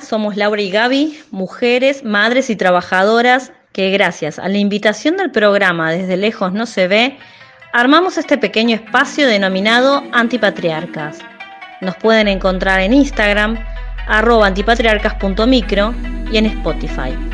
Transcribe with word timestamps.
Somos 0.00 0.36
Laura 0.36 0.62
y 0.62 0.70
Gaby, 0.70 1.18
mujeres, 1.30 2.04
madres 2.04 2.48
y 2.48 2.56
trabajadoras 2.56 3.52
que 3.72 3.90
gracias 3.90 4.38
a 4.38 4.48
la 4.48 4.56
invitación 4.56 5.16
del 5.18 5.30
programa 5.30 5.92
Desde 5.92 6.16
lejos 6.16 6.52
no 6.52 6.64
se 6.64 6.88
ve, 6.88 7.18
armamos 7.72 8.16
este 8.16 8.38
pequeño 8.38 8.76
espacio 8.76 9.26
denominado 9.26 10.02
Antipatriarcas. 10.12 11.18
Nos 11.82 11.96
pueden 11.96 12.28
encontrar 12.28 12.80
en 12.80 12.94
Instagram, 12.94 13.58
arroba 14.06 14.46
antipatriarcas.micro 14.46 15.94
y 16.32 16.38
en 16.38 16.46
Spotify. 16.46 17.33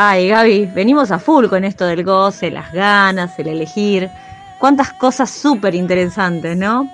Ay, 0.00 0.28
Gaby, 0.28 0.66
venimos 0.66 1.10
a 1.10 1.18
full 1.18 1.46
con 1.46 1.64
esto 1.64 1.84
del 1.84 2.04
goce, 2.04 2.52
las 2.52 2.72
ganas, 2.72 3.36
el 3.40 3.48
elegir. 3.48 4.08
Cuántas 4.60 4.92
cosas 4.92 5.28
súper 5.28 5.74
interesantes, 5.74 6.56
¿no? 6.56 6.88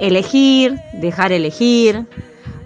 Elegir, 0.00 0.80
dejar 0.94 1.30
elegir, 1.30 2.06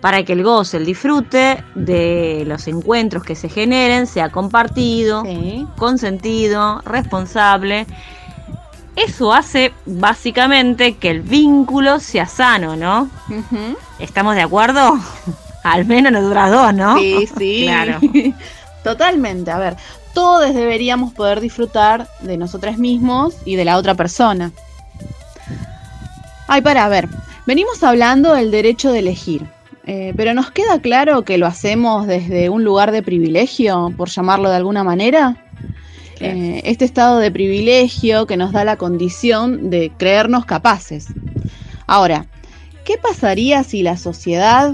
para 0.01 0.23
que 0.23 0.35
el 0.35 0.45
goce, 0.45 0.77
el 0.77 0.87
disfrute 0.87 1.65
de 1.75 2.45
los 2.47 2.69
encuentros 2.69 3.25
que 3.25 3.35
se 3.35 3.49
generen 3.49 4.07
sea 4.07 4.29
compartido, 4.31 5.25
consentido, 5.77 6.81
responsable. 6.85 7.87
Eso 8.95 9.33
hace 9.33 9.73
básicamente 9.85 10.95
que 10.95 11.11
el 11.11 11.23
vínculo 11.23 11.99
sea 11.99 12.27
sano, 12.27 12.77
¿no? 12.77 13.11
¿Estamos 13.99 14.37
de 14.37 14.43
acuerdo? 14.43 14.97
Al 15.65 15.87
menos 15.87 16.13
nosotras 16.13 16.53
dos, 16.53 16.73
¿no? 16.73 16.99
Sí, 16.99 17.29
sí. 17.37 17.63
claro. 17.67 17.99
Totalmente, 18.87 19.51
a 19.51 19.59
ver, 19.59 19.75
todos 20.15 20.55
deberíamos 20.55 21.13
poder 21.13 21.41
disfrutar 21.41 22.07
de 22.21 22.37
nosotros 22.37 22.79
mismos 22.79 23.35
y 23.45 23.57
de 23.57 23.65
la 23.65 23.79
otra 23.79 23.97
persona. 23.97 24.53
Ay, 26.47 26.61
para, 26.61 26.89
ver, 26.89 27.09
venimos 27.47 27.83
hablando 27.83 28.35
del 28.35 28.53
derecho 28.53 28.93
de 28.93 29.01
elegir, 29.01 29.45
eh, 29.87 30.15
pero 30.17 30.35
¿nos 30.35 30.53
queda 30.53 30.81
claro 30.81 31.25
que 31.25 31.37
lo 31.37 31.47
hacemos 31.47 32.07
desde 32.07 32.49
un 32.49 32.63
lugar 32.63 32.93
de 32.93 33.03
privilegio, 33.03 33.93
por 33.97 34.09
llamarlo 34.09 34.51
de 34.51 34.57
alguna 34.57 34.85
manera? 34.85 35.37
Eh, 36.21 36.63
este 36.65 36.85
estado 36.85 37.19
de 37.19 37.33
privilegio 37.33 38.29
que 38.29 38.37
nos 38.37 38.53
da 38.53 38.65
la 38.65 38.77
condición 38.77 39.69
de 39.69 39.91
creernos 39.99 40.45
capaces. 40.45 41.09
Ahora, 41.89 42.27
¿qué 42.85 42.99
pasaría 42.99 43.65
si 43.65 43.83
la 43.83 43.97
sociedad 43.97 44.73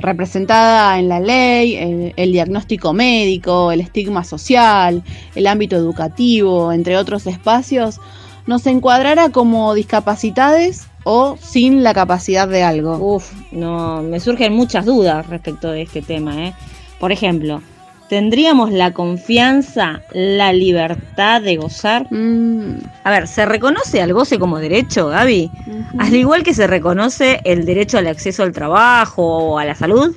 representada 0.00 0.98
en 0.98 1.08
la 1.08 1.20
ley, 1.20 2.12
el, 2.16 2.32
diagnóstico 2.32 2.92
médico, 2.92 3.72
el 3.72 3.80
estigma 3.80 4.24
social, 4.24 5.02
el 5.34 5.46
ámbito 5.46 5.76
educativo, 5.76 6.72
entre 6.72 6.96
otros 6.96 7.26
espacios, 7.26 8.00
nos 8.46 8.66
encuadrara 8.66 9.30
como 9.30 9.74
discapacitados 9.74 10.86
o 11.04 11.36
sin 11.40 11.82
la 11.82 11.94
capacidad 11.94 12.48
de 12.48 12.62
algo. 12.62 12.96
Uf, 12.96 13.32
no, 13.52 14.02
me 14.02 14.20
surgen 14.20 14.52
muchas 14.52 14.84
dudas 14.84 15.26
respecto 15.28 15.70
de 15.70 15.82
este 15.82 16.02
tema. 16.02 16.46
¿eh? 16.46 16.54
Por 16.98 17.12
ejemplo, 17.12 17.62
¿Tendríamos 18.10 18.72
la 18.72 18.92
confianza, 18.92 20.02
la 20.12 20.52
libertad 20.52 21.40
de 21.42 21.56
gozar? 21.56 22.12
Mm. 22.12 22.78
A 23.04 23.10
ver, 23.12 23.28
¿se 23.28 23.46
reconoce 23.46 24.02
al 24.02 24.12
goce 24.12 24.36
como 24.36 24.58
derecho, 24.58 25.06
Gaby? 25.06 25.48
Al 25.96 26.16
igual 26.16 26.42
que 26.42 26.52
se 26.52 26.66
reconoce 26.66 27.40
el 27.44 27.64
derecho 27.64 27.98
al 27.98 28.08
acceso 28.08 28.42
al 28.42 28.50
trabajo 28.50 29.22
o 29.22 29.58
a 29.60 29.64
la 29.64 29.76
salud. 29.76 30.12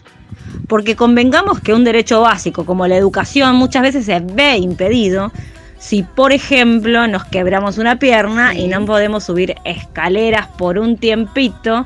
Porque 0.67 0.95
convengamos 0.95 1.59
que 1.59 1.71
un 1.71 1.83
derecho 1.83 2.21
básico 2.21 2.65
como 2.65 2.87
la 2.87 2.97
educación 2.97 3.57
muchas 3.57 3.83
veces 3.83 4.05
se 4.05 4.19
ve 4.21 4.57
impedido 4.57 5.31
si, 5.77 6.01
por 6.01 6.31
ejemplo, 6.31 7.07
nos 7.07 7.25
quebramos 7.25 7.77
una 7.77 7.99
pierna 7.99 8.55
y 8.55 8.69
no 8.69 8.83
podemos 8.87 9.25
subir 9.25 9.53
escaleras 9.65 10.47
por 10.57 10.79
un 10.79 10.97
tiempito 10.97 11.85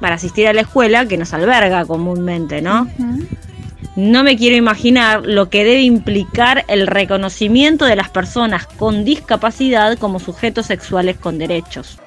para 0.00 0.14
asistir 0.14 0.48
a 0.48 0.54
la 0.54 0.62
escuela 0.62 1.04
que 1.04 1.18
nos 1.18 1.34
alberga 1.34 1.84
comúnmente, 1.84 2.62
¿no? 2.62 2.88
No 3.96 4.24
me 4.24 4.36
quiero 4.36 4.56
imaginar 4.56 5.22
lo 5.24 5.50
que 5.50 5.64
debe 5.64 5.82
implicar 5.82 6.64
el 6.66 6.88
reconocimiento 6.88 7.84
de 7.84 7.94
las 7.94 8.08
personas 8.08 8.66
con 8.66 9.04
discapacidad 9.04 9.96
como 9.98 10.18
sujetos 10.18 10.66
sexuales 10.66 11.16
con 11.16 11.38
derechos. 11.38 11.98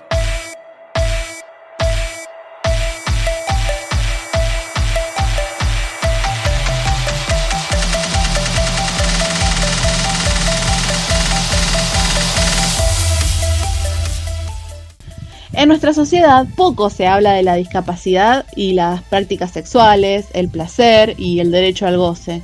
En 15.57 15.69
nuestra 15.69 15.91
sociedad 15.91 16.45
poco 16.56 16.91
se 16.91 17.07
habla 17.07 17.34
de 17.34 17.41
la 17.41 17.56
discapacidad 17.56 18.45
y 18.56 18.73
las 18.73 19.01
prácticas 19.01 19.50
sexuales, 19.50 20.28
el 20.34 20.50
placer 20.50 21.16
y 21.18 21.40
el 21.40 21.50
derecho 21.50 21.88
al 21.88 21.97
goce. 21.97 22.44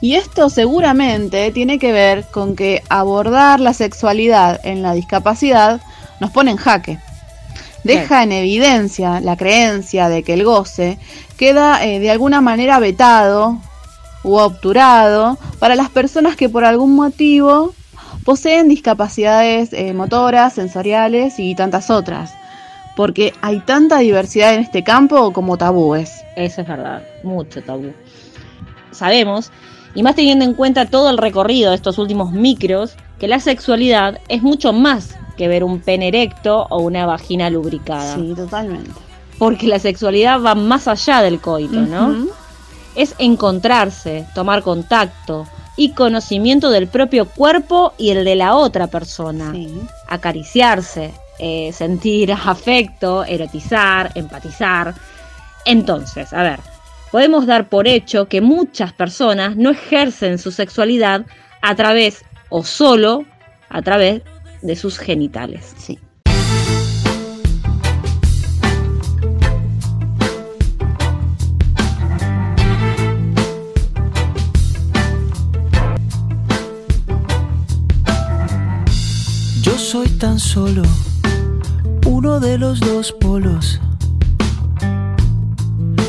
Y 0.00 0.14
esto 0.14 0.48
seguramente 0.48 1.50
tiene 1.50 1.80
que 1.80 1.90
ver 1.90 2.24
con 2.30 2.54
que 2.54 2.80
abordar 2.88 3.58
la 3.58 3.74
sexualidad 3.74 4.60
en 4.62 4.82
la 4.82 4.94
discapacidad 4.94 5.80
nos 6.20 6.30
pone 6.30 6.52
en 6.52 6.56
jaque. 6.56 7.00
Deja 7.82 8.22
en 8.22 8.30
evidencia 8.30 9.20
la 9.20 9.36
creencia 9.36 10.08
de 10.08 10.22
que 10.22 10.34
el 10.34 10.44
goce 10.44 10.96
queda 11.36 11.84
eh, 11.84 11.98
de 11.98 12.12
alguna 12.12 12.40
manera 12.40 12.78
vetado 12.78 13.58
u 14.22 14.36
obturado 14.36 15.38
para 15.58 15.74
las 15.74 15.90
personas 15.90 16.36
que 16.36 16.48
por 16.48 16.64
algún 16.64 16.94
motivo 16.94 17.74
poseen 18.24 18.68
discapacidades 18.68 19.72
eh, 19.72 19.92
motoras, 19.92 20.52
sensoriales 20.52 21.40
y 21.40 21.56
tantas 21.56 21.90
otras 21.90 22.32
porque 22.96 23.32
hay 23.40 23.60
tanta 23.60 23.98
diversidad 23.98 24.54
en 24.54 24.60
este 24.60 24.84
campo 24.84 25.32
como 25.32 25.56
tabúes. 25.56 26.10
Eso 26.36 26.60
es 26.60 26.68
verdad, 26.68 27.02
mucho 27.22 27.62
tabú. 27.62 27.92
Sabemos, 28.90 29.50
y 29.94 30.02
más 30.02 30.14
teniendo 30.14 30.44
en 30.44 30.54
cuenta 30.54 30.86
todo 30.86 31.10
el 31.10 31.18
recorrido 31.18 31.70
de 31.70 31.76
estos 31.76 31.98
últimos 31.98 32.32
micros, 32.32 32.96
que 33.18 33.28
la 33.28 33.40
sexualidad 33.40 34.20
es 34.28 34.42
mucho 34.42 34.72
más 34.72 35.16
que 35.36 35.48
ver 35.48 35.64
un 35.64 35.80
pene 35.80 36.08
erecto 36.08 36.66
o 36.70 36.82
una 36.82 37.06
vagina 37.06 37.50
lubricada. 37.50 38.14
Sí, 38.14 38.34
totalmente. 38.36 38.90
Porque 39.38 39.66
la 39.66 39.78
sexualidad 39.78 40.40
va 40.40 40.54
más 40.54 40.86
allá 40.86 41.22
del 41.22 41.40
coito, 41.40 41.80
¿no? 41.80 42.28
Es 42.94 43.16
encontrarse, 43.18 44.26
tomar 44.34 44.62
contacto 44.62 45.46
y 45.76 45.90
conocimiento 45.90 46.70
del 46.70 46.86
propio 46.86 47.26
cuerpo 47.26 47.92
y 47.98 48.10
el 48.10 48.24
de 48.24 48.36
la 48.36 48.54
otra 48.54 48.86
persona. 48.86 49.52
Acariciarse, 50.06 51.12
eh, 51.38 51.72
sentir 51.72 52.32
afecto, 52.32 53.24
erotizar, 53.24 54.12
empatizar. 54.14 54.94
Entonces, 55.64 56.32
a 56.32 56.42
ver, 56.42 56.60
podemos 57.10 57.46
dar 57.46 57.68
por 57.68 57.88
hecho 57.88 58.26
que 58.28 58.40
muchas 58.40 58.92
personas 58.92 59.56
no 59.56 59.70
ejercen 59.70 60.38
su 60.38 60.52
sexualidad 60.52 61.26
a 61.62 61.74
través 61.74 62.24
o 62.50 62.62
solo 62.62 63.24
a 63.68 63.82
través 63.82 64.22
de 64.62 64.76
sus 64.76 64.98
genitales. 64.98 65.74
Sí. 65.76 65.98
Yo 79.62 79.78
soy 79.78 80.08
tan 80.18 80.38
solo 80.38 80.82
uno 82.24 82.40
de 82.40 82.56
los 82.56 82.80
dos 82.80 83.12
polos 83.12 83.78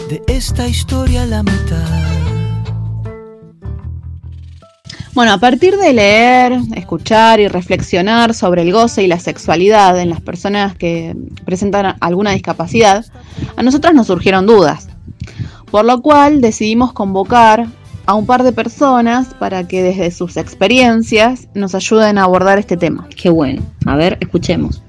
de 0.08 0.24
esta 0.28 0.66
historia 0.66 1.26
la 1.26 1.44
mitad. 1.44 1.90
Bueno, 5.14 5.34
a 5.34 5.38
partir 5.40 5.76
de 5.76 5.92
leer, 5.92 6.54
escuchar 6.76 7.42
y 7.42 7.50
reflexionar 7.50 8.34
sobre 8.34 8.62
el 8.62 8.72
goce 8.72 9.04
y 9.04 9.08
la 9.08 9.20
sexualidad 9.20 10.00
en 10.00 10.10
las 10.10 10.22
personas 10.22 10.78
que 10.78 11.18
presentan 11.44 11.98
alguna 12.00 12.32
discapacidad, 12.32 13.06
a 13.58 13.62
nosotras 13.62 13.94
nos 13.94 14.08
surgieron 14.08 14.46
dudas. 14.46 14.88
por 15.70 15.84
lo 15.84 16.02
cual 16.02 16.40
decidimos 16.40 16.94
convocar 16.94 17.68
a 18.06 18.14
un 18.14 18.26
par 18.26 18.44
de 18.44 18.54
personas 18.54 19.34
para 19.34 19.68
que 19.68 19.84
desde 19.84 20.12
sus 20.12 20.38
experiencias 20.38 21.50
nos 21.56 21.76
ayuden 21.76 22.20
a 22.20 22.24
abordar 22.24 22.58
este 22.58 22.78
tema. 22.78 23.06
Qué 23.18 23.30
bueno. 23.30 23.64
A 23.86 23.98
ver, 23.98 24.18
escuchemos. 24.22 24.85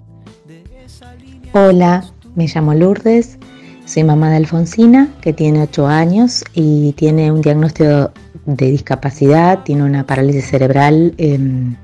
Hola, 1.58 2.04
me 2.34 2.48
llamo 2.48 2.74
Lourdes, 2.74 3.38
soy 3.86 4.04
mamá 4.04 4.28
de 4.28 4.36
Alfonsina, 4.36 5.08
que 5.22 5.32
tiene 5.32 5.62
8 5.62 5.86
años 5.86 6.44
y 6.52 6.92
tiene 6.98 7.32
un 7.32 7.40
diagnóstico 7.40 8.10
de 8.44 8.70
discapacidad, 8.70 9.60
tiene 9.64 9.82
una 9.84 10.04
parálisis 10.04 10.44
cerebral 10.44 11.14
em, 11.16 11.76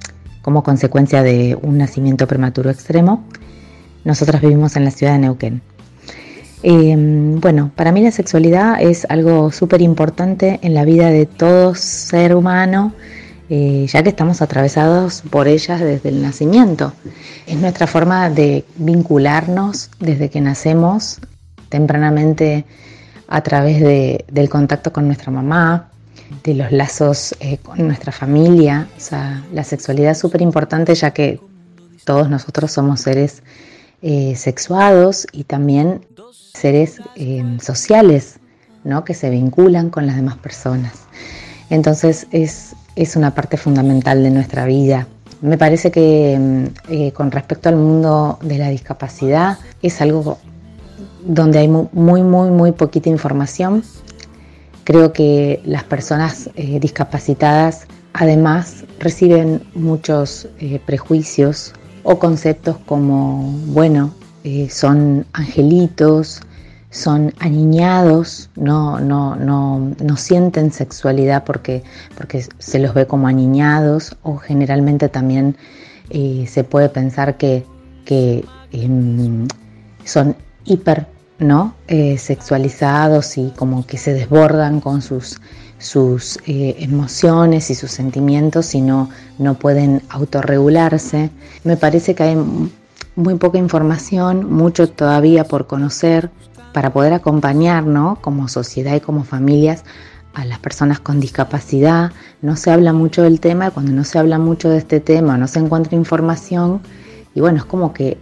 como 0.43 0.63
consecuencia 0.63 1.23
de 1.23 1.57
un 1.63 1.79
nacimiento 1.79 2.27
prematuro 2.27 2.69
extremo. 2.69 3.25
Nosotras 4.05 4.43
vivimos 4.43 4.77
en 4.77 4.85
la 4.85 4.91
ciudad 4.91 5.15
de 5.15 5.21
Neuquén. 5.21 5.63
Em, 6.63 7.41
bueno, 7.41 7.71
para 7.75 7.93
mí 7.93 8.03
la 8.03 8.11
sexualidad 8.11 8.77
es 8.79 9.07
algo 9.09 9.51
súper 9.53 9.81
importante 9.81 10.61
en 10.61 10.75
la 10.75 10.85
vida 10.85 11.09
de 11.09 11.25
todo 11.25 11.75
ser 11.75 12.37
humano, 12.37 12.93
eh, 13.55 13.87
ya 13.87 14.03
que 14.03 14.09
estamos 14.09 14.41
atravesados 14.41 15.23
por 15.29 15.47
ellas 15.47 15.79
desde 15.79 16.09
el 16.09 16.23
nacimiento. 16.23 16.95
Es 17.47 17.59
nuestra 17.59 17.87
forma 17.87 18.31
de 18.31 18.65
vincularnos 18.77 19.91
desde 20.01 20.31
que 20.31 20.41
nacemos 20.41 21.21
tempranamente 21.69 22.65
a 23.29 23.43
través 23.43 23.79
del 24.27 24.49
contacto 24.49 24.91
con 24.91 25.05
nuestra 25.05 25.31
mamá, 25.31 25.91
de 26.43 26.55
los 26.55 26.73
lazos 26.73 27.37
eh, 27.41 27.59
con 27.59 27.87
nuestra 27.87 28.11
familia. 28.11 28.89
La 29.53 29.65
sexualidad 29.65 30.13
es 30.13 30.19
súper 30.19 30.41
importante 30.41 30.95
ya 30.95 31.11
que 31.11 31.39
todos 32.07 32.31
nosotros 32.31 32.73
somos 32.73 33.03
seres 33.03 33.43
eh, 34.01 34.33
sexuados 34.35 35.27
y 35.31 35.45
también 35.45 36.07
seres 36.55 37.03
sociales, 37.61 38.39
¿no? 38.83 39.05
que 39.05 39.13
se 39.13 39.29
vinculan 39.29 39.91
con 39.91 40.07
las 40.07 40.17
demás 40.17 40.39
personas. 40.39 40.95
Entonces 41.69 42.27
es, 42.31 42.75
es 42.97 43.17
una 43.17 43.35
parte 43.35 43.57
fundamental 43.57 44.23
de 44.23 44.31
nuestra 44.31 44.67
vida. 44.67 45.07
Me 45.41 45.59
parece 45.59 45.91
que 45.91 46.39
mm, 46.39 46.65
eh, 46.93 47.13
con 47.13 47.31
respecto 47.31 47.69
al 47.69 47.77
mundo 47.77 48.39
de 48.43 48.59
la 48.59 48.69
discapacidad 48.69 49.59
es 49.83 50.01
algo 50.01 50.39
donde 51.25 51.61
hay 51.61 51.69
muy, 51.69 52.23
muy, 52.23 52.51
muy 52.51 52.73
poquita 52.73 53.09
información. 53.09 53.83
Creo 54.85 55.13
que 55.13 55.61
las 55.65 55.85
personas 55.85 56.51
eh, 56.57 56.81
discapacitadas 56.81 57.87
además 58.13 58.85
reciben 58.99 59.63
muchos 59.75 60.49
prejuicios 60.85 61.73
o 62.03 62.19
conceptos 62.19 62.77
como, 62.87 63.43
bueno, 63.69 64.13
eh, 64.45 64.69
son 64.71 65.25
angelitos, 65.33 66.41
son 66.93 67.33
aniñados, 67.39 68.51
no, 68.55 69.01
no, 69.01 69.35
no, 69.35 69.95
no 69.99 70.17
sienten 70.19 70.71
sexualidad 70.73 71.43
porque, 71.45 71.83
porque 72.17 72.47
se 72.59 72.79
los 72.79 72.93
ve 72.93 73.07
como 73.07 73.29
aniñados 73.29 74.15
o 74.23 74.37
generalmente 74.37 75.09
también 75.09 75.57
eh, 76.11 76.45
se 76.47 76.65
puede 76.65 76.91
pensar 76.91 77.39
que, 77.39 77.65
que 78.05 78.45
em, 78.73 79.49
son 80.05 80.37
hiper 80.65 81.07
¿no? 81.39 81.75
Eh, 81.89 82.19
sexualizados 82.19 83.39
y 83.39 83.53
como 83.57 83.85
que 83.87 83.97
se 83.97 84.13
desbordan 84.13 84.81
con 84.81 85.01
sus, 85.01 85.41
sus 85.79 86.39
emociones 86.47 87.71
y 87.71 87.75
sus 87.75 87.91
sentimientos 87.91 88.75
y 88.77 88.81
no, 88.81 89.09
no 89.39 89.55
pueden 89.55 90.03
autorregularse. 90.11 91.31
Me 91.65 91.77
parece 91.77 92.15
que 92.15 92.23
hay 92.23 92.37
muy 93.17 93.35
poca 93.37 93.59
información, 93.59 94.53
mucho 94.53 94.89
todavía 94.89 95.45
por 95.45 95.67
conocer 95.67 96.31
para 96.73 96.93
poder 96.93 97.13
acompañar 97.13 97.85
como 98.21 98.49
sociedad 98.49 98.95
y 98.95 99.01
como 99.01 99.25
familias 99.25 99.85
a 100.35 100.45
las 100.45 100.59
personas 100.59 101.01
con 101.01 101.21
discapacidad. 101.21 102.13
No 102.41 102.57
se 102.57 102.71
habla 102.71 102.93
mucho 102.93 103.23
del 103.23 103.41
tema, 103.41 103.71
cuando 103.71 103.93
no 103.93 104.05
se 104.05 104.19
habla 104.19 104.39
mucho 104.39 104.71
de 104.71 104.79
este 104.79 105.01
tema, 105.01 105.37
no 105.37 105.49
se 105.49 105.59
encuentra 105.59 105.97
información 105.97 106.81
y 107.35 107.41
bueno, 107.41 107.59
es 107.59 107.65
como 107.65 107.93
que 107.93 108.19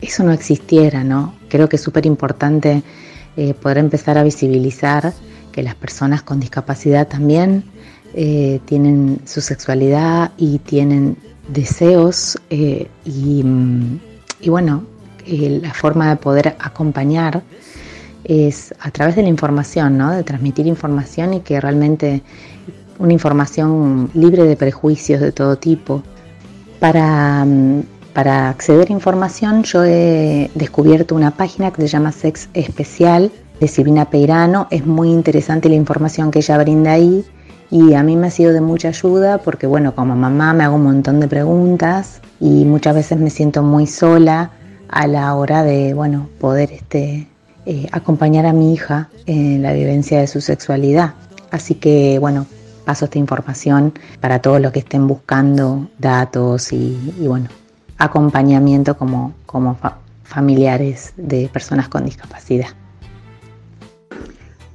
eso 0.00 0.22
no 0.24 0.32
existiera, 0.32 1.04
¿no? 1.04 1.34
Creo 1.48 1.68
que 1.68 1.76
es 1.76 1.82
súper 1.82 2.06
importante 2.06 2.82
eh, 3.36 3.54
poder 3.54 3.78
empezar 3.78 4.18
a 4.18 4.22
visibilizar 4.22 5.12
que 5.52 5.62
las 5.62 5.74
personas 5.74 6.22
con 6.22 6.40
discapacidad 6.40 7.08
también 7.08 7.64
eh, 8.14 8.60
tienen 8.64 9.20
su 9.24 9.40
sexualidad 9.40 10.32
y 10.36 10.58
tienen 10.58 11.16
deseos 11.48 12.38
eh, 12.50 12.88
y 13.04 13.42
mm, 13.42 14.00
y 14.40 14.48
bueno, 14.48 14.84
la 15.26 15.72
forma 15.74 16.08
de 16.08 16.16
poder 16.16 16.56
acompañar 16.58 17.42
es 18.24 18.74
a 18.80 18.90
través 18.90 19.16
de 19.16 19.22
la 19.22 19.28
información, 19.28 19.98
¿no? 19.98 20.12
de 20.12 20.22
transmitir 20.22 20.66
información 20.66 21.34
y 21.34 21.40
que 21.40 21.60
realmente 21.60 22.22
una 22.98 23.12
información 23.12 24.10
libre 24.14 24.44
de 24.44 24.56
prejuicios 24.56 25.20
de 25.20 25.32
todo 25.32 25.56
tipo. 25.56 26.02
Para, 26.78 27.44
mm, 27.44 27.82
para 28.12 28.50
acceder 28.50 28.88
a 28.88 28.92
información 28.92 29.62
yo 29.62 29.84
he 29.84 30.50
descubierto 30.54 31.14
una 31.14 31.30
página 31.30 31.70
que 31.70 31.82
se 31.82 31.88
llama 31.88 32.12
Sex 32.12 32.48
Especial 32.54 33.30
de 33.60 33.68
Silvina 33.68 34.10
Peirano. 34.10 34.66
Es 34.70 34.86
muy 34.86 35.10
interesante 35.10 35.68
la 35.68 35.76
información 35.76 36.30
que 36.30 36.40
ella 36.40 36.58
brinda 36.58 36.92
ahí 36.92 37.24
y 37.70 37.94
a 37.94 38.02
mí 38.02 38.16
me 38.16 38.26
ha 38.26 38.30
sido 38.30 38.52
de 38.52 38.60
mucha 38.60 38.88
ayuda 38.88 39.38
porque 39.38 39.66
bueno, 39.66 39.94
como 39.94 40.16
mamá 40.16 40.52
me 40.52 40.64
hago 40.64 40.76
un 40.76 40.84
montón 40.84 41.20
de 41.20 41.28
preguntas 41.28 42.20
y 42.40 42.64
muchas 42.64 42.94
veces 42.94 43.18
me 43.18 43.30
siento 43.30 43.62
muy 43.62 43.86
sola 43.86 44.50
a 44.88 45.06
la 45.06 45.34
hora 45.34 45.62
de 45.62 45.94
bueno, 45.94 46.28
poder 46.40 46.72
este, 46.72 47.29
eh, 47.66 47.86
acompañar 47.92 48.46
a 48.46 48.52
mi 48.52 48.72
hija 48.74 49.08
en 49.26 49.62
la 49.62 49.72
vivencia 49.72 50.20
de 50.20 50.26
su 50.26 50.40
sexualidad. 50.40 51.14
Así 51.50 51.74
que 51.74 52.18
bueno, 52.18 52.46
paso 52.84 53.06
esta 53.06 53.18
información 53.18 53.92
para 54.20 54.40
todos 54.40 54.60
los 54.60 54.72
que 54.72 54.80
estén 54.80 55.06
buscando 55.06 55.88
datos 55.98 56.72
y, 56.72 56.96
bueno, 57.18 57.48
acompañamiento 57.98 58.96
como, 58.96 59.34
como 59.46 59.76
familiares 60.24 61.12
de 61.16 61.48
personas 61.52 61.88
con 61.88 62.04
discapacidad. 62.04 62.68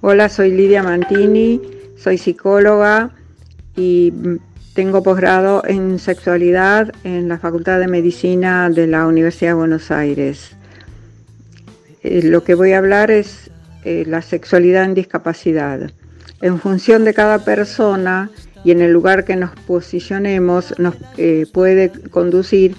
Hola, 0.01 0.29
soy 0.29 0.51
Lidia 0.51 0.83
Mantini 0.83 1.59
soy 2.05 2.19
psicóloga 2.19 3.09
y 3.75 4.13
tengo 4.75 5.01
posgrado 5.01 5.63
en 5.65 5.97
sexualidad 5.97 6.93
en 7.03 7.27
la 7.27 7.39
Facultad 7.39 7.79
de 7.79 7.87
Medicina 7.87 8.69
de 8.69 8.85
la 8.85 9.07
Universidad 9.07 9.51
de 9.51 9.55
Buenos 9.55 9.89
Aires. 9.89 10.55
Eh, 12.05 12.21
lo 12.21 12.43
que 12.43 12.53
voy 12.53 12.73
a 12.73 12.77
hablar 12.77 13.09
es 13.09 13.49
eh, 13.83 14.03
la 14.05 14.21
sexualidad 14.21 14.83
en 14.83 14.93
discapacidad. 14.93 15.91
En 16.41 16.59
función 16.59 17.03
de 17.03 17.15
cada 17.15 17.43
persona 17.43 18.29
y 18.63 18.69
en 18.69 18.81
el 18.81 18.91
lugar 18.91 19.25
que 19.25 19.35
nos 19.35 19.51
posicionemos, 19.61 20.77
nos 20.77 20.95
eh, 21.17 21.47
puede 21.51 21.91
conducir 22.11 22.75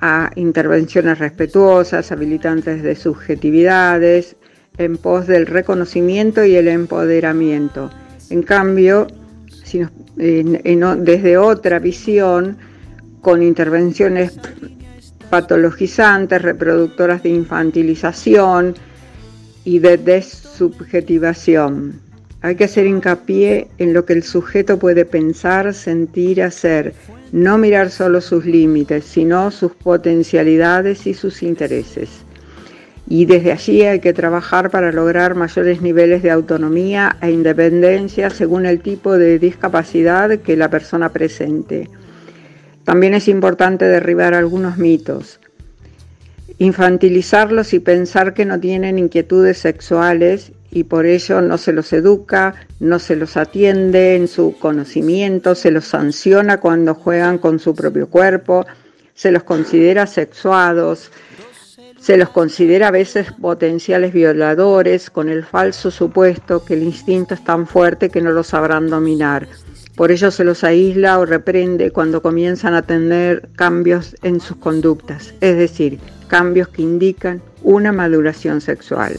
a 0.00 0.32
intervenciones 0.34 1.20
respetuosas, 1.20 2.10
habilitantes 2.10 2.82
de 2.82 2.96
subjetividades, 2.96 4.34
en 4.76 4.96
pos 4.96 5.28
del 5.28 5.46
reconocimiento 5.46 6.44
y 6.44 6.56
el 6.56 6.66
empoderamiento 6.66 7.90
en 8.30 8.42
cambio, 8.42 9.06
desde 10.16 11.36
otra 11.36 11.78
visión, 11.78 12.56
con 13.20 13.40
intervenciones 13.42 14.36
patologizantes, 15.34 16.42
reproductoras 16.42 17.24
de 17.24 17.30
infantilización 17.30 18.76
y 19.64 19.80
de 19.80 19.96
desubjetivación. 19.96 22.00
Hay 22.40 22.54
que 22.54 22.66
hacer 22.66 22.86
hincapié 22.86 23.66
en 23.78 23.94
lo 23.94 24.04
que 24.04 24.12
el 24.12 24.22
sujeto 24.22 24.78
puede 24.78 25.04
pensar, 25.04 25.74
sentir, 25.74 26.40
hacer, 26.40 26.94
no 27.32 27.58
mirar 27.58 27.90
solo 27.90 28.20
sus 28.20 28.46
límites, 28.46 29.06
sino 29.06 29.50
sus 29.50 29.72
potencialidades 29.72 31.04
y 31.08 31.14
sus 31.14 31.42
intereses 31.42 32.10
y 33.08 33.26
desde 33.26 33.50
allí 33.50 33.82
hay 33.82 33.98
que 33.98 34.14
trabajar 34.14 34.70
para 34.70 34.92
lograr 34.92 35.34
mayores 35.34 35.82
niveles 35.82 36.22
de 36.22 36.30
autonomía 36.30 37.16
e 37.20 37.32
independencia 37.32 38.30
según 38.30 38.66
el 38.66 38.80
tipo 38.80 39.18
de 39.18 39.40
discapacidad 39.40 40.38
que 40.38 40.56
la 40.56 40.70
persona 40.70 41.10
presente. 41.10 41.90
También 42.84 43.14
es 43.14 43.28
importante 43.28 43.86
derribar 43.86 44.34
algunos 44.34 44.76
mitos, 44.76 45.40
infantilizarlos 46.58 47.72
y 47.72 47.78
pensar 47.78 48.34
que 48.34 48.44
no 48.44 48.60
tienen 48.60 48.98
inquietudes 48.98 49.58
sexuales 49.58 50.52
y 50.70 50.84
por 50.84 51.06
ello 51.06 51.40
no 51.40 51.56
se 51.56 51.72
los 51.72 51.92
educa, 51.92 52.54
no 52.80 52.98
se 52.98 53.16
los 53.16 53.36
atiende 53.36 54.16
en 54.16 54.28
su 54.28 54.58
conocimiento, 54.58 55.54
se 55.54 55.70
los 55.70 55.86
sanciona 55.86 56.58
cuando 56.60 56.94
juegan 56.94 57.38
con 57.38 57.58
su 57.58 57.74
propio 57.74 58.08
cuerpo, 58.08 58.66
se 59.14 59.30
los 59.30 59.44
considera 59.44 60.06
sexuados, 60.06 61.10
se 62.00 62.18
los 62.18 62.28
considera 62.28 62.88
a 62.88 62.90
veces 62.90 63.32
potenciales 63.32 64.12
violadores 64.12 65.08
con 65.08 65.30
el 65.30 65.44
falso 65.44 65.90
supuesto 65.90 66.64
que 66.64 66.74
el 66.74 66.82
instinto 66.82 67.32
es 67.32 67.44
tan 67.44 67.66
fuerte 67.66 68.10
que 68.10 68.20
no 68.20 68.30
lo 68.30 68.42
sabrán 68.42 68.90
dominar. 68.90 69.48
Por 69.96 70.10
ello 70.10 70.32
se 70.32 70.42
los 70.42 70.64
aísla 70.64 71.18
o 71.20 71.24
reprende 71.24 71.92
cuando 71.92 72.20
comienzan 72.20 72.74
a 72.74 72.82
tener 72.82 73.48
cambios 73.54 74.16
en 74.22 74.40
sus 74.40 74.56
conductas, 74.56 75.34
es 75.40 75.56
decir, 75.56 76.00
cambios 76.26 76.68
que 76.68 76.82
indican 76.82 77.40
una 77.62 77.92
maduración 77.92 78.60
sexual. 78.60 79.16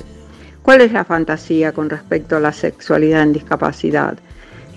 ¿Cuál 0.63 0.81
es 0.81 0.91
la 0.91 1.05
fantasía 1.05 1.71
con 1.71 1.89
respecto 1.89 2.35
a 2.35 2.41
la 2.41 2.51
sexualidad 2.51 3.23
en 3.23 3.33
discapacidad? 3.33 4.17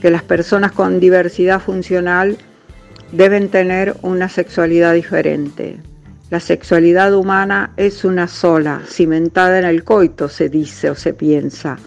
Que 0.01 0.11
las 0.11 0.23
personas 0.23 0.71
con 0.71 1.01
diversidad 1.01 1.61
funcional 1.61 2.39
deben 3.11 3.49
tener 3.49 3.97
una 4.03 4.29
sexualidad 4.29 4.95
diferente. 4.95 5.79
La 6.31 6.39
sexualidad 6.39 7.15
humana 7.15 7.73
es 7.77 8.05
una 8.05 8.29
sola, 8.29 8.83
cimentada 8.87 9.59
en 9.59 9.65
el 9.65 9.83
coito, 9.83 10.29
se 10.29 10.49
dice 10.49 10.91
o 10.91 10.95
se 10.95 11.15
piensa. 11.15 11.79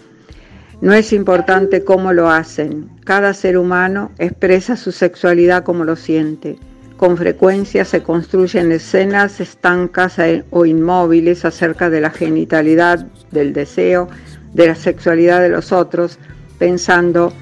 No 0.82 0.92
es 0.94 1.12
importante 1.12 1.84
cómo 1.84 2.12
lo 2.12 2.28
hacen, 2.28 2.90
cada 3.04 3.34
ser 3.34 3.56
humano 3.56 4.10
expresa 4.18 4.76
su 4.76 4.90
sexualidad 4.90 5.62
como 5.62 5.84
lo 5.84 5.94
siente. 5.94 6.58
Con 6.96 7.16
frecuencia 7.16 7.84
se 7.84 8.02
construyen 8.02 8.72
escenas 8.72 9.38
estancas 9.38 10.18
e- 10.18 10.42
o 10.50 10.66
inmóviles 10.66 11.44
acerca 11.44 11.88
de 11.88 12.00
la 12.00 12.10
genitalidad, 12.10 13.06
del 13.30 13.52
deseo, 13.52 14.08
de 14.54 14.66
la 14.66 14.74
sexualidad 14.74 15.40
de 15.40 15.50
los 15.50 15.70
otros, 15.70 16.18
pensando 16.58 17.32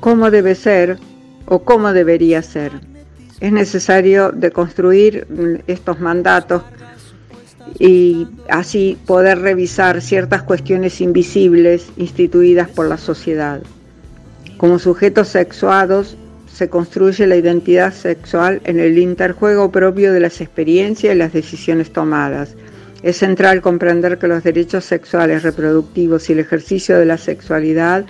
cómo 0.00 0.32
debe 0.32 0.56
ser 0.56 0.98
o 1.46 1.60
cómo 1.60 1.92
debería 1.92 2.42
ser. 2.42 2.72
Es 3.38 3.52
necesario 3.52 4.32
deconstruir 4.32 5.24
mm, 5.30 5.70
estos 5.70 6.00
mandatos 6.00 6.62
y 7.78 8.26
así 8.48 8.98
poder 9.06 9.40
revisar 9.40 10.00
ciertas 10.00 10.42
cuestiones 10.42 11.00
invisibles 11.00 11.88
instituidas 11.96 12.68
por 12.68 12.88
la 12.88 12.98
sociedad. 12.98 13.60
Como 14.56 14.78
sujetos 14.78 15.28
sexuados 15.28 16.16
se 16.52 16.68
construye 16.68 17.26
la 17.26 17.36
identidad 17.36 17.92
sexual 17.92 18.60
en 18.64 18.80
el 18.80 18.98
interjuego 18.98 19.70
propio 19.70 20.12
de 20.12 20.20
las 20.20 20.40
experiencias 20.40 21.14
y 21.14 21.18
las 21.18 21.32
decisiones 21.32 21.92
tomadas. 21.92 22.56
Es 23.02 23.18
central 23.18 23.62
comprender 23.62 24.18
que 24.18 24.26
los 24.26 24.42
derechos 24.42 24.84
sexuales 24.84 25.44
reproductivos 25.44 26.28
y 26.28 26.32
el 26.32 26.40
ejercicio 26.40 26.98
de 26.98 27.06
la 27.06 27.16
sexualidad 27.16 28.06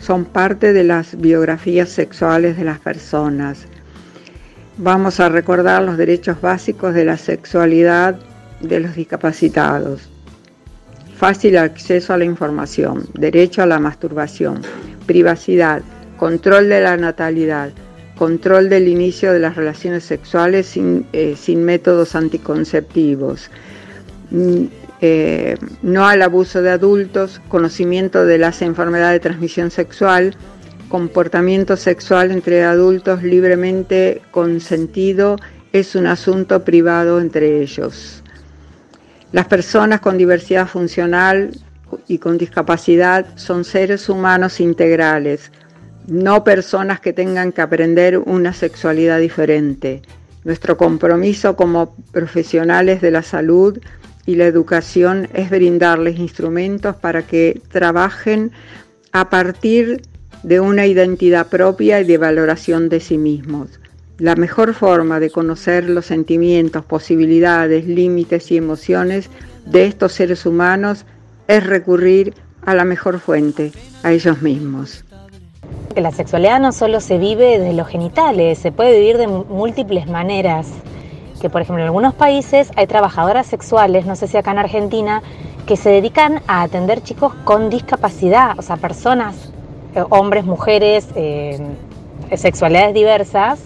son 0.00 0.24
parte 0.24 0.72
de 0.72 0.82
las 0.82 1.16
biografías 1.20 1.88
sexuales 1.88 2.56
de 2.56 2.64
las 2.64 2.80
personas. 2.80 3.66
Vamos 4.76 5.20
a 5.20 5.28
recordar 5.28 5.82
los 5.82 5.96
derechos 5.96 6.40
básicos 6.40 6.94
de 6.94 7.04
la 7.04 7.16
sexualidad 7.16 8.18
de 8.68 8.80
los 8.80 8.94
discapacitados. 8.94 10.08
Fácil 11.16 11.56
acceso 11.56 12.12
a 12.12 12.18
la 12.18 12.24
información, 12.24 13.06
derecho 13.14 13.62
a 13.62 13.66
la 13.66 13.78
masturbación, 13.78 14.60
privacidad, 15.06 15.82
control 16.16 16.68
de 16.68 16.80
la 16.80 16.96
natalidad, 16.96 17.70
control 18.16 18.68
del 18.68 18.88
inicio 18.88 19.32
de 19.32 19.40
las 19.40 19.56
relaciones 19.56 20.04
sexuales 20.04 20.66
sin, 20.66 21.06
eh, 21.12 21.36
métodos 21.56 22.14
anticonceptivos, 22.14 23.50
mm, 24.30 24.64
eh, 25.00 25.56
no 25.82 26.06
al 26.06 26.22
abuso 26.22 26.62
de 26.62 26.70
adultos, 26.70 27.40
conocimiento 27.48 28.24
de 28.24 28.38
las 28.38 28.62
enfermedades 28.62 29.20
de 29.20 29.28
transmisión 29.28 29.70
sexual, 29.70 30.34
comportamiento 30.88 31.76
sexual 31.76 32.30
entre 32.30 32.64
adultos 32.64 33.22
libremente 33.22 34.22
consentido 34.30 35.36
es 35.72 35.94
un 35.94 36.06
asunto 36.06 36.64
privado 36.64 37.20
entre 37.20 37.60
ellos. 37.60 38.23
Las 39.34 39.48
personas 39.48 40.00
con 40.00 40.16
diversidad 40.16 40.68
funcional 40.68 41.50
y 42.06 42.18
con 42.18 42.38
discapacidad 42.38 43.26
son 43.34 43.64
seres 43.64 44.08
humanos 44.08 44.60
integrales, 44.60 45.50
no 46.06 46.44
personas 46.44 47.00
que 47.00 47.12
tengan 47.12 47.50
que 47.50 47.60
aprender 47.60 48.16
una 48.16 48.52
sexualidad 48.52 49.18
diferente. 49.18 50.02
Nuestro 50.44 50.76
compromiso 50.76 51.56
como 51.56 51.96
profesionales 52.12 53.00
de 53.00 53.10
la 53.10 53.24
salud 53.24 53.80
y 54.24 54.36
la 54.36 54.44
educación 54.44 55.26
es 55.34 55.50
brindarles 55.50 56.16
instrumentos 56.20 56.94
para 56.94 57.26
que 57.26 57.60
trabajen 57.72 58.52
a 59.10 59.30
partir 59.30 60.02
de 60.44 60.60
una 60.60 60.86
identidad 60.86 61.48
propia 61.48 62.00
y 62.00 62.04
de 62.04 62.18
valoración 62.18 62.88
de 62.88 63.00
sí 63.00 63.18
mismos. 63.18 63.80
La 64.18 64.36
mejor 64.36 64.74
forma 64.74 65.18
de 65.18 65.30
conocer 65.30 65.90
los 65.90 66.06
sentimientos, 66.06 66.84
posibilidades, 66.84 67.84
límites 67.84 68.52
y 68.52 68.56
emociones 68.56 69.28
de 69.66 69.86
estos 69.86 70.12
seres 70.12 70.46
humanos 70.46 71.04
es 71.48 71.66
recurrir 71.66 72.32
a 72.64 72.76
la 72.76 72.84
mejor 72.84 73.18
fuente, 73.18 73.72
a 74.04 74.12
ellos 74.12 74.40
mismos. 74.40 75.04
La 75.96 76.12
sexualidad 76.12 76.60
no 76.60 76.70
solo 76.70 77.00
se 77.00 77.18
vive 77.18 77.58
desde 77.58 77.72
los 77.72 77.88
genitales, 77.88 78.60
se 78.60 78.70
puede 78.70 79.00
vivir 79.00 79.18
de 79.18 79.26
múltiples 79.26 80.06
maneras. 80.06 80.68
Que 81.40 81.50
por 81.50 81.62
ejemplo 81.62 81.82
en 81.82 81.86
algunos 81.86 82.14
países 82.14 82.70
hay 82.76 82.86
trabajadoras 82.86 83.48
sexuales, 83.48 84.06
no 84.06 84.14
sé 84.14 84.28
si 84.28 84.36
acá 84.36 84.52
en 84.52 84.58
Argentina, 84.58 85.22
que 85.66 85.76
se 85.76 85.90
dedican 85.90 86.40
a 86.46 86.62
atender 86.62 87.02
chicos 87.02 87.34
con 87.42 87.68
discapacidad, 87.68 88.56
o 88.58 88.62
sea, 88.62 88.76
personas, 88.76 89.50
eh, 89.96 90.04
hombres, 90.10 90.44
mujeres, 90.44 91.08
eh, 91.16 91.58
sexualidades 92.36 92.94
diversas, 92.94 93.60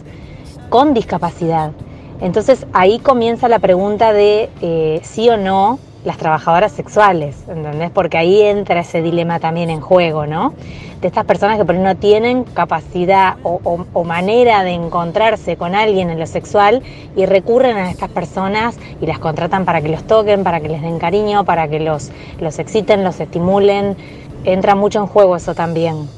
con 0.68 0.94
discapacidad. 0.94 1.72
Entonces 2.20 2.66
ahí 2.72 2.98
comienza 2.98 3.48
la 3.48 3.58
pregunta 3.58 4.12
de 4.12 4.50
eh, 4.60 5.00
sí 5.04 5.28
o 5.28 5.36
no 5.36 5.78
las 6.04 6.16
trabajadoras 6.16 6.72
sexuales, 6.72 7.36
¿entendés? 7.48 7.90
Porque 7.90 8.18
ahí 8.18 8.40
entra 8.42 8.80
ese 8.80 9.02
dilema 9.02 9.40
también 9.40 9.68
en 9.68 9.80
juego, 9.80 10.26
¿no? 10.26 10.54
De 11.00 11.08
estas 11.08 11.24
personas 11.24 11.58
que 11.58 11.64
por 11.64 11.74
ahí 11.74 11.82
no 11.82 11.96
tienen 11.96 12.44
capacidad 12.44 13.36
o, 13.42 14.04
manera 14.04 14.64
de 14.64 14.70
encontrarse 14.70 15.56
con 15.56 15.74
alguien 15.74 16.10
en 16.10 16.18
lo 16.18 16.26
sexual 16.26 16.82
y 17.16 17.26
recurren 17.26 17.76
a 17.76 17.90
estas 17.90 18.10
personas 18.10 18.76
y 19.00 19.06
las 19.06 19.18
contratan 19.18 19.64
para 19.64 19.82
que 19.82 19.88
los 19.88 20.04
toquen, 20.04 20.44
para 20.44 20.60
que 20.60 20.68
les 20.68 20.82
den 20.82 20.98
cariño, 20.98 21.44
para 21.44 21.68
que 21.68 21.80
los, 21.80 22.10
los 22.40 22.58
exciten, 22.58 23.04
los 23.04 23.20
estimulen. 23.20 23.96
Entra 24.44 24.74
mucho 24.74 25.00
en 25.00 25.06
juego 25.06 25.36
eso 25.36 25.54
también. 25.54 26.08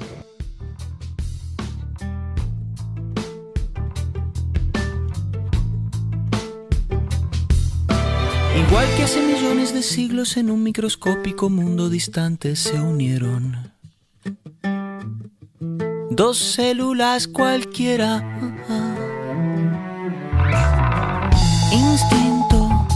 De 9.80 9.84
siglos 9.84 10.37
en 10.37 10.50
un 10.50 10.62
microscópico 10.62 11.49
mundo 11.49 11.88
distante 11.88 12.54
se 12.54 12.78
unieron. 12.78 13.72
Dos 16.10 16.37
células 16.37 17.26
cualquiera. 17.26 18.22
Instinto, 21.72 22.87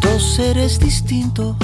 dos 0.00 0.22
seres 0.36 0.78
distintos. 0.78 1.56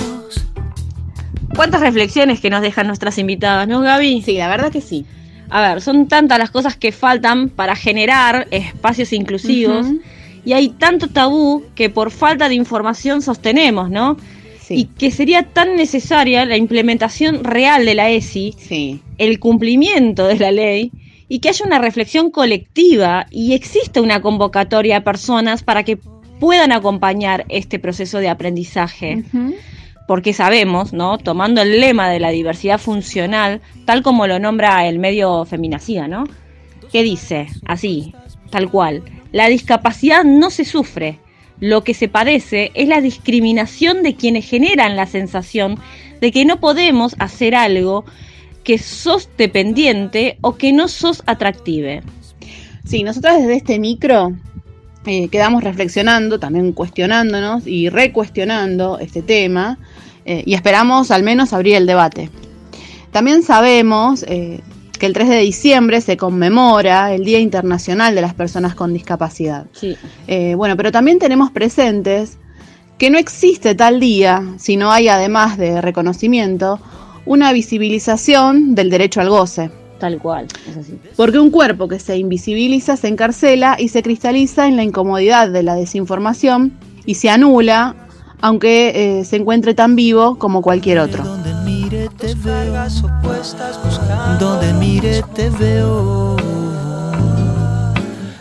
¿Cuántas 1.54 1.80
reflexiones 1.80 2.40
que 2.40 2.50
nos 2.50 2.60
dejan 2.60 2.88
nuestras 2.88 3.18
invitadas, 3.18 3.68
no, 3.68 3.82
Gaby? 3.82 4.22
Sí, 4.22 4.36
la 4.36 4.48
verdad 4.48 4.72
que 4.72 4.80
sí. 4.80 5.06
A 5.48 5.60
ver, 5.60 5.80
son 5.80 6.08
tantas 6.08 6.40
las 6.40 6.50
cosas 6.50 6.74
que 6.76 6.90
faltan 6.90 7.50
para 7.50 7.76
generar 7.76 8.48
espacios 8.50 9.12
inclusivos 9.12 9.86
y 10.44 10.54
hay 10.54 10.70
tanto 10.70 11.06
tabú 11.06 11.62
que 11.76 11.88
por 11.88 12.10
falta 12.10 12.48
de 12.48 12.56
información 12.56 13.22
sostenemos, 13.22 13.88
¿no? 13.90 14.16
Y 14.74 14.84
que 14.84 15.10
sería 15.10 15.42
tan 15.42 15.76
necesaria 15.76 16.44
la 16.44 16.56
implementación 16.56 17.44
real 17.44 17.84
de 17.84 17.94
la 17.94 18.10
ESI, 18.10 18.54
sí. 18.58 19.00
el 19.18 19.40
cumplimiento 19.40 20.26
de 20.26 20.38
la 20.38 20.52
ley 20.52 20.92
y 21.28 21.38
que 21.38 21.48
haya 21.48 21.64
una 21.64 21.78
reflexión 21.78 22.30
colectiva 22.30 23.26
y 23.30 23.54
exista 23.54 24.00
una 24.00 24.20
convocatoria 24.20 24.98
a 24.98 25.04
personas 25.04 25.62
para 25.62 25.84
que 25.84 25.98
puedan 26.40 26.72
acompañar 26.72 27.44
este 27.48 27.78
proceso 27.78 28.18
de 28.18 28.28
aprendizaje. 28.28 29.22
Porque 30.08 30.32
sabemos, 30.32 30.92
¿no? 30.92 31.18
Tomando 31.18 31.62
el 31.62 31.80
lema 31.80 32.08
de 32.08 32.18
la 32.18 32.30
diversidad 32.30 32.80
funcional, 32.80 33.60
tal 33.84 34.02
como 34.02 34.26
lo 34.26 34.40
nombra 34.40 34.88
el 34.88 34.98
medio 34.98 35.44
Feminacía, 35.44 36.08
¿no? 36.08 36.24
Que 36.90 37.04
dice, 37.04 37.46
así, 37.64 38.12
tal 38.50 38.68
cual, 38.68 39.04
la 39.30 39.46
discapacidad 39.46 40.24
no 40.24 40.50
se 40.50 40.64
sufre. 40.64 41.20
Lo 41.60 41.84
que 41.84 41.94
se 41.94 42.08
padece 42.08 42.70
es 42.74 42.88
la 42.88 43.00
discriminación 43.00 44.02
de 44.02 44.14
quienes 44.14 44.48
generan 44.48 44.96
la 44.96 45.06
sensación 45.06 45.78
de 46.20 46.32
que 46.32 46.44
no 46.44 46.58
podemos 46.60 47.14
hacer 47.18 47.54
algo 47.54 48.04
que 48.64 48.78
sos 48.78 49.28
dependiente 49.36 50.38
o 50.40 50.56
que 50.56 50.72
no 50.72 50.88
sos 50.88 51.22
atractive. 51.26 52.02
Sí, 52.84 53.02
nosotros 53.02 53.38
desde 53.38 53.56
este 53.56 53.78
micro 53.78 54.32
eh, 55.06 55.28
quedamos 55.28 55.64
reflexionando, 55.64 56.38
también 56.38 56.72
cuestionándonos 56.72 57.66
y 57.66 57.88
recuestionando 57.88 58.98
este 58.98 59.22
tema 59.22 59.78
eh, 60.24 60.42
y 60.44 60.54
esperamos 60.54 61.10
al 61.10 61.22
menos 61.22 61.52
abrir 61.52 61.76
el 61.76 61.86
debate. 61.86 62.30
También 63.10 63.42
sabemos 63.42 64.24
eh, 64.28 64.60
que 65.00 65.06
el 65.06 65.14
3 65.14 65.30
de 65.30 65.38
diciembre 65.38 66.00
se 66.02 66.18
conmemora 66.18 67.14
el 67.14 67.24
Día 67.24 67.40
Internacional 67.40 68.14
de 68.14 68.20
las 68.20 68.34
Personas 68.34 68.74
con 68.74 68.92
Discapacidad. 68.92 69.66
Sí. 69.72 69.96
Eh, 70.28 70.54
bueno, 70.54 70.76
pero 70.76 70.92
también 70.92 71.18
tenemos 71.18 71.50
presentes 71.50 72.36
que 72.98 73.08
no 73.08 73.16
existe 73.16 73.74
tal 73.74 73.98
día 73.98 74.44
si 74.58 74.76
no 74.76 74.92
hay, 74.92 75.08
además 75.08 75.56
de 75.56 75.80
reconocimiento, 75.80 76.78
una 77.24 77.50
visibilización 77.50 78.74
del 78.74 78.90
derecho 78.90 79.22
al 79.22 79.30
goce. 79.30 79.70
Tal 79.98 80.18
cual, 80.18 80.46
es 80.68 80.76
así. 80.76 80.98
Porque 81.16 81.38
un 81.38 81.50
cuerpo 81.50 81.88
que 81.88 81.98
se 81.98 82.18
invisibiliza 82.18 82.98
se 82.98 83.08
encarcela 83.08 83.76
y 83.78 83.88
se 83.88 84.02
cristaliza 84.02 84.68
en 84.68 84.76
la 84.76 84.82
incomodidad 84.82 85.48
de 85.48 85.62
la 85.62 85.76
desinformación 85.76 86.74
y 87.06 87.14
se 87.14 87.30
anula, 87.30 87.96
aunque 88.42 89.20
eh, 89.20 89.24
se 89.24 89.36
encuentre 89.36 89.72
tan 89.72 89.96
vivo 89.96 90.38
como 90.38 90.60
cualquier 90.60 90.98
otro. 90.98 91.24
Te 92.30 92.36
veo. 92.36 92.86
Donde 94.38 94.72
mire 94.74 95.22
te 95.34 95.50
veo. 95.50 96.36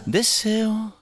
Deseo. 0.06 0.94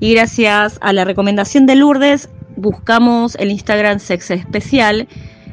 Y 0.00 0.14
gracias 0.14 0.78
a 0.80 0.92
la 0.92 1.04
recomendación 1.04 1.66
de 1.66 1.74
Lourdes, 1.74 2.28
buscamos 2.56 3.36
el 3.36 3.50
Instagram 3.50 3.98
Sex 3.98 4.30
Especial 4.30 5.06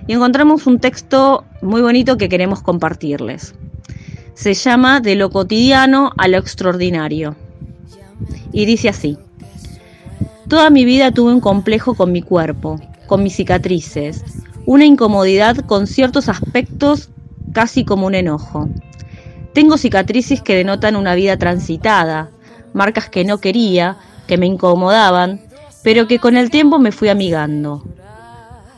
y 0.07 0.13
encontramos 0.13 0.65
un 0.67 0.79
texto 0.79 1.43
muy 1.61 1.81
bonito 1.81 2.17
que 2.17 2.29
queremos 2.29 2.61
compartirles. 2.61 3.53
Se 4.33 4.53
llama 4.53 5.01
De 5.01 5.15
lo 5.15 5.29
cotidiano 5.29 6.11
a 6.17 6.27
lo 6.27 6.37
extraordinario. 6.37 7.35
Y 8.53 8.65
dice 8.65 8.89
así. 8.89 9.17
Toda 10.47 10.69
mi 10.69 10.85
vida 10.85 11.11
tuve 11.11 11.33
un 11.33 11.41
complejo 11.41 11.95
con 11.95 12.11
mi 12.11 12.21
cuerpo, 12.21 12.79
con 13.07 13.23
mis 13.23 13.35
cicatrices, 13.35 14.23
una 14.71 14.85
incomodidad 14.85 15.57
con 15.57 15.85
ciertos 15.85 16.29
aspectos 16.29 17.09
casi 17.51 17.83
como 17.83 18.07
un 18.07 18.15
enojo. 18.15 18.69
Tengo 19.51 19.77
cicatrices 19.77 20.41
que 20.41 20.55
denotan 20.55 20.95
una 20.95 21.13
vida 21.13 21.35
transitada, 21.35 22.29
marcas 22.71 23.09
que 23.09 23.25
no 23.25 23.39
quería, 23.39 23.97
que 24.27 24.37
me 24.37 24.45
incomodaban, 24.45 25.41
pero 25.83 26.07
que 26.07 26.19
con 26.19 26.37
el 26.37 26.49
tiempo 26.49 26.79
me 26.79 26.93
fui 26.93 27.09
amigando. 27.09 27.83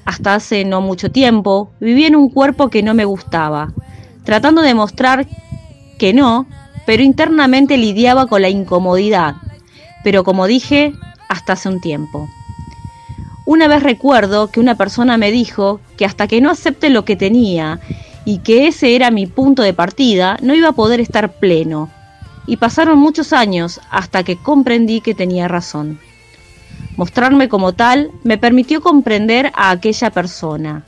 Hasta 0.04 0.34
hace 0.34 0.66
no 0.66 0.82
mucho 0.82 1.12
tiempo 1.12 1.70
viví 1.80 2.06
en 2.06 2.16
un 2.16 2.30
cuerpo 2.30 2.70
que 2.70 2.82
no 2.82 2.96
me 2.96 3.06
gustaba, 3.06 3.72
tratando 4.24 4.64
de 4.64 4.74
mostrar 4.74 5.28
que 6.00 6.12
no, 6.12 6.48
pero 6.88 7.04
internamente 7.04 7.78
lidiaba 7.78 8.26
con 8.26 8.42
la 8.42 8.50
incomodidad, 8.50 9.36
pero 10.04 10.24
como 10.24 10.48
dije, 10.48 10.92
hasta 11.30 11.54
hace 11.54 11.70
un 11.70 11.82
tiempo. 11.82 12.28
Una 13.46 13.68
vez 13.68 13.84
recuerdo 13.84 14.50
que 14.50 14.62
una 14.62 14.76
persona 14.76 15.18
me 15.18 15.32
dijo 15.32 15.82
que 15.98 16.06
hasta 16.06 16.28
que 16.28 16.40
no 16.40 16.50
acepte 16.50 16.90
lo 16.90 17.04
que 17.04 17.18
tenía 17.18 17.80
y 18.24 18.38
que 18.38 18.68
ese 18.68 18.96
era 18.96 19.12
mi 19.12 19.28
punto 19.28 19.64
de 19.64 19.74
partida, 19.74 20.38
no 20.42 20.56
iba 20.56 20.70
a 20.70 20.74
poder 20.74 21.02
estar 21.02 21.34
pleno. 21.34 21.90
Y 22.48 22.58
pasaron 22.58 23.00
muchos 23.00 23.34
años 23.34 23.82
hasta 23.90 24.24
que 24.24 24.38
comprendí 24.38 25.02
que 25.02 25.14
tenía 25.14 25.50
razón. 25.50 26.00
Mostrarme 26.96 27.50
como 27.50 27.74
tal 27.74 28.12
me 28.24 28.38
permitió 28.38 28.82
comprender 28.82 29.52
a 29.56 29.72
aquella 29.72 30.10
persona. 30.10 30.86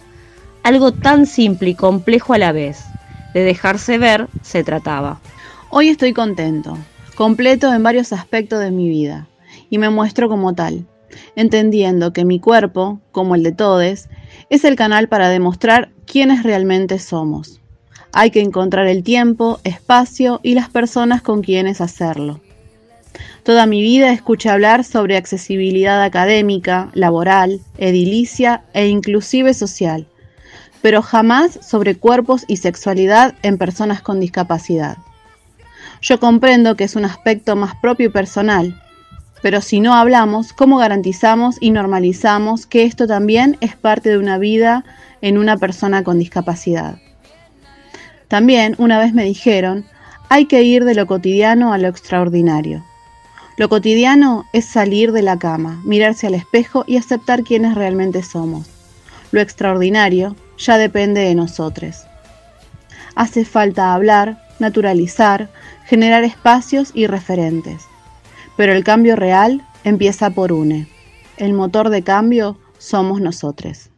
Algo 0.63 0.93
tan 0.93 1.25
simple 1.25 1.71
y 1.71 1.75
complejo 1.75 2.33
a 2.33 2.37
la 2.37 2.53
vez. 2.53 2.85
De 3.33 3.43
dejarse 3.43 3.97
ver 3.97 4.27
se 4.41 4.63
trataba. 4.63 5.19
Hoy 5.69 5.89
estoy 5.89 6.13
contento, 6.13 6.77
completo 7.15 7.73
en 7.73 7.83
varios 7.83 8.13
aspectos 8.13 8.61
de 8.61 8.71
mi 8.71 8.87
vida, 8.87 9.27
y 9.69 9.77
me 9.77 9.89
muestro 9.89 10.29
como 10.29 10.53
tal, 10.53 10.85
entendiendo 11.35 12.13
que 12.13 12.25
mi 12.25 12.39
cuerpo, 12.39 12.99
como 13.11 13.35
el 13.35 13.43
de 13.43 13.51
todos, 13.51 14.07
es 14.49 14.63
el 14.63 14.75
canal 14.75 15.07
para 15.07 15.29
demostrar 15.29 15.91
quiénes 16.05 16.43
realmente 16.43 16.99
somos. 16.99 17.61
Hay 18.13 18.31
que 18.31 18.41
encontrar 18.41 18.87
el 18.87 19.03
tiempo, 19.03 19.59
espacio 19.63 20.39
y 20.43 20.53
las 20.53 20.69
personas 20.69 21.21
con 21.21 21.41
quienes 21.41 21.81
hacerlo. 21.81 22.39
Toda 23.43 23.65
mi 23.65 23.81
vida 23.81 24.11
escuché 24.11 24.49
hablar 24.49 24.83
sobre 24.83 25.17
accesibilidad 25.17 26.01
académica, 26.01 26.89
laboral, 26.93 27.59
edilicia 27.77 28.63
e 28.73 28.87
inclusive 28.87 29.53
social, 29.53 30.07
pero 30.81 31.01
jamás 31.01 31.59
sobre 31.61 31.95
cuerpos 31.95 32.45
y 32.47 32.57
sexualidad 32.57 33.35
en 33.43 33.57
personas 33.57 34.01
con 34.01 34.19
discapacidad. 34.19 34.97
Yo 36.01 36.19
comprendo 36.19 36.75
que 36.75 36.83
es 36.85 36.95
un 36.95 37.05
aspecto 37.05 37.55
más 37.55 37.75
propio 37.75 38.07
y 38.07 38.11
personal, 38.11 38.81
pero 39.41 39.61
si 39.61 39.79
no 39.79 39.93
hablamos, 39.93 40.53
¿cómo 40.53 40.77
garantizamos 40.77 41.57
y 41.59 41.71
normalizamos 41.71 42.65
que 42.65 42.83
esto 42.83 43.07
también 43.07 43.57
es 43.61 43.75
parte 43.75 44.09
de 44.09 44.17
una 44.17 44.37
vida 44.37 44.83
en 45.21 45.37
una 45.37 45.57
persona 45.57 46.03
con 46.03 46.19
discapacidad? 46.19 46.97
También 48.27 48.75
una 48.77 48.97
vez 48.97 49.13
me 49.13 49.23
dijeron, 49.23 49.85
hay 50.29 50.45
que 50.45 50.63
ir 50.63 50.83
de 50.85 50.95
lo 50.95 51.05
cotidiano 51.05 51.73
a 51.73 51.77
lo 51.77 51.87
extraordinario. 51.87 52.83
Lo 53.57 53.69
cotidiano 53.69 54.45
es 54.51 54.65
salir 54.65 55.11
de 55.11 55.21
la 55.21 55.37
cama, 55.37 55.79
mirarse 55.85 56.27
al 56.27 56.35
espejo 56.35 56.83
y 56.87 56.97
aceptar 56.97 57.43
quiénes 57.43 57.75
realmente 57.75 58.23
somos. 58.23 58.67
Lo 59.31 59.39
extraordinario 59.39 60.35
ya 60.57 60.77
depende 60.77 61.21
de 61.21 61.35
nosotros. 61.35 62.05
Hace 63.15 63.45
falta 63.45 63.93
hablar, 63.93 64.43
naturalizar, 64.59 65.49
generar 65.85 66.23
espacios 66.23 66.91
y 66.93 67.07
referentes. 67.07 67.85
Pero 68.57 68.73
el 68.73 68.83
cambio 68.83 69.15
real 69.15 69.61
empieza 69.83 70.29
por 70.29 70.51
UNE. 70.51 70.87
El 71.37 71.53
motor 71.53 71.89
de 71.89 72.03
cambio 72.03 72.57
somos 72.77 73.21
nosotros. 73.21 73.89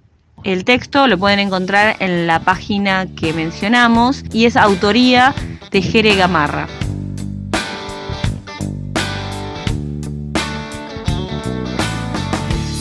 El 0.43 0.63
texto 0.63 1.07
lo 1.07 1.17
pueden 1.17 1.39
encontrar 1.39 1.95
en 1.99 2.27
la 2.27 2.39
página 2.39 3.07
que 3.15 3.33
mencionamos 3.33 4.23
y 4.31 4.45
es 4.45 4.55
autoría 4.55 5.33
de 5.71 5.81
Jere 5.81 6.15
Gamarra. 6.15 6.67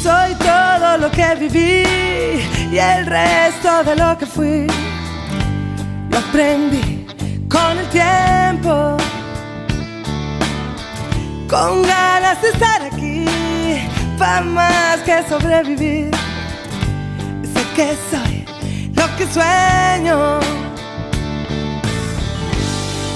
Soy 0.03 0.35
todo 0.37 0.99
lo 0.99 1.11
que 1.11 1.35
viví 1.41 1.83
y 2.73 2.79
el 2.79 3.07
resto 3.07 3.85
de 3.85 3.97
lo 3.97 4.17
que 4.19 4.27
fui. 4.27 4.67
Lo 6.11 6.19
aprendí 6.19 7.07
con 7.49 7.79
el 7.79 7.87
tiempo 7.89 8.97
con 11.49 11.83
ganas 11.83 12.43
de 12.43 12.49
estar 12.49 12.83
aquí, 12.83 13.25
para 14.19 14.41
más 14.41 14.99
que 15.01 15.23
sobrevivir. 15.29 16.11
Sé 17.43 17.63
que 17.77 17.97
soy 18.11 18.45
lo 18.95 19.05
que 19.17 19.27
sueño 19.33 20.41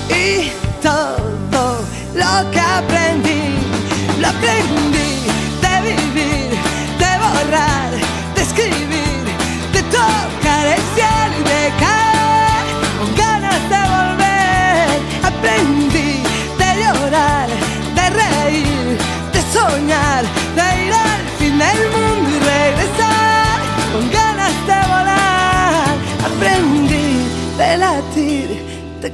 y 0.08 0.50
todo 0.80 1.80
lo 2.14 2.50
que 2.50 2.60
aprendí, 2.60 3.42
lo 4.20 4.28
aprendí 4.28 5.10
de 5.62 5.74
vivir, 5.90 6.50
de 6.98 7.10
borrar, 7.18 7.90
de 8.34 8.42
escribir, 8.42 9.24
de 9.72 9.82
tocar 9.84 10.66
el 10.66 10.82
cielo 10.94 11.34
y 11.38 11.42
de 11.42 11.72
caer 11.80 11.99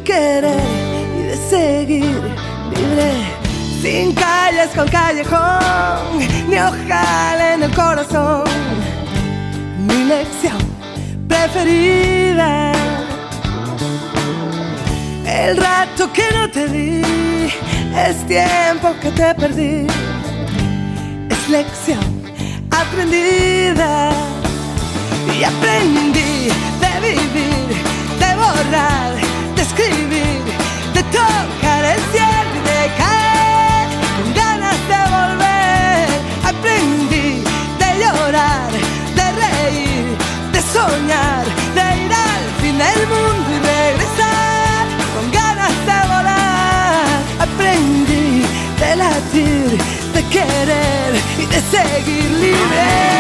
querer 0.07 0.61
y 1.19 1.23
de 1.23 1.37
seguir 1.37 2.21
libre. 2.75 3.11
Sin 3.83 4.13
calles 4.15 4.71
con 4.75 4.89
callejón, 4.89 6.19
ni 6.49 6.57
ojal 6.57 7.41
en 7.55 7.63
el 7.65 7.71
corazón. 7.75 8.45
Mi 9.87 10.05
lección 10.05 10.59
preferida 11.29 12.73
el 15.27 15.57
rato 15.57 16.13
que 16.13 16.25
no 16.35 16.51
te 16.51 16.67
di 16.69 17.03
es 18.07 18.27
tiempo 18.27 18.95
que 19.01 19.11
te 19.11 19.35
perdí. 19.35 19.87
Es 21.31 21.49
lección 21.49 22.17
aprendida. 22.71 24.11
Y 25.39 25.45
aprendí 25.45 26.49
de 26.83 26.93
vivir, 27.03 27.69
de 28.21 28.31
borrar, 28.37 29.26
escribir, 29.77 30.43
de 30.95 31.03
tocar 31.05 31.85
el 31.85 32.01
cielo 32.13 32.51
y 32.55 32.61
de 32.71 32.83
caer 32.97 33.89
con 34.17 34.35
ganas 34.35 34.79
de 34.93 35.01
volver. 35.17 36.07
Aprendí 36.45 37.43
de 37.81 37.89
llorar, 38.01 38.71
de 39.19 39.27
reír, 39.43 40.07
de 40.53 40.61
soñar, 40.61 41.45
de 41.75 42.05
ir 42.05 42.13
al 42.13 42.45
fin 42.61 42.79
del 42.79 43.03
mundo 43.13 43.49
y 43.51 43.59
regresar 43.75 44.87
con 45.15 45.31
ganas 45.33 45.77
de 45.91 45.99
volar. 46.13 47.21
Aprendí 47.41 48.45
de 48.81 48.97
latir, 48.97 49.79
de 50.15 50.23
querer 50.35 51.13
y 51.39 51.47
de 51.47 51.61
seguir 51.61 52.31
libre. 52.43 53.17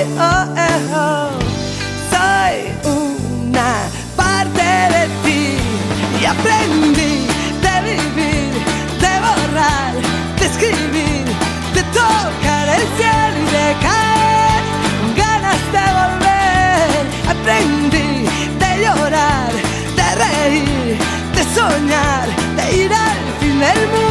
Oh, 0.00 0.46
oh. 0.94 1.30
soy 2.08 2.70
una 2.84 3.72
parte 4.14 4.62
de 4.62 5.08
ti 5.24 5.56
y 6.20 6.24
aprendí 6.24 7.26
de 7.64 7.74
vivir, 7.82 8.52
de 9.00 9.12
borrar, 9.18 9.94
de 10.38 10.46
escribir, 10.46 11.24
de 11.74 11.82
tocar 11.82 12.68
el 12.76 12.84
cielo 12.96 13.38
y 13.42 13.50
de 13.50 13.76
caer, 13.82 14.62
con 15.00 15.16
ganas 15.16 15.62
de 15.74 15.86
volver, 15.98 17.00
aprendí 17.34 18.28
de 18.62 18.70
llorar, 18.84 19.50
de 19.96 20.08
reír, 20.14 20.98
de 21.34 21.42
soñar, 21.56 22.28
de 22.56 22.84
ir 22.84 22.94
al 22.94 23.40
fin 23.40 23.58
del 23.58 23.88
mundo. 23.88 24.07